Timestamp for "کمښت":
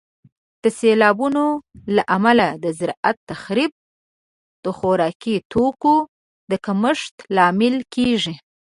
6.65-7.15